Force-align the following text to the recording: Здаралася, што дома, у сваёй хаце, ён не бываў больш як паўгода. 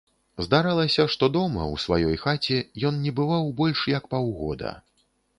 Здаралася, 0.43 1.03
што 1.15 1.27
дома, 1.35 1.67
у 1.73 1.75
сваёй 1.83 2.17
хаце, 2.23 2.57
ён 2.91 2.97
не 3.03 3.13
бываў 3.19 3.45
больш 3.59 3.83
як 3.91 4.09
паўгода. 4.15 4.71